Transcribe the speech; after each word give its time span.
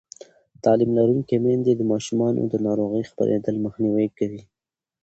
تعلیم 0.63 0.91
لرونکې 0.97 1.35
میندې 1.45 1.73
د 1.75 1.81
ماشومانو 1.91 2.41
د 2.51 2.55
ناروغۍ 2.67 3.03
خپرېدل 3.11 3.55
مخنیوی 3.65 4.07
کوي. 4.17 4.43